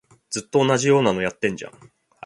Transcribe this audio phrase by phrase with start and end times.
[0.31, 1.73] ずっと同じようなのやってんじゃん